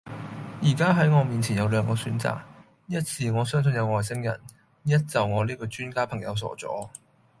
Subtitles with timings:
[0.63, 2.41] 依家系我面前有兩個選擇，
[2.87, 4.41] 一是我相信有外星人，
[4.81, 6.89] 一就我呢個專家朋友傻左